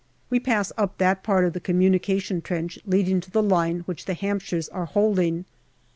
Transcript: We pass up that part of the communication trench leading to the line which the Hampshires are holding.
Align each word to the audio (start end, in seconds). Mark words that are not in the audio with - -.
We 0.31 0.39
pass 0.39 0.71
up 0.79 0.97
that 0.97 1.21
part 1.21 1.45
of 1.45 1.53
the 1.53 1.59
communication 1.59 2.41
trench 2.41 2.79
leading 2.87 3.21
to 3.21 3.29
the 3.29 3.43
line 3.43 3.81
which 3.81 4.05
the 4.05 4.15
Hampshires 4.15 4.67
are 4.69 4.85
holding. 4.85 5.45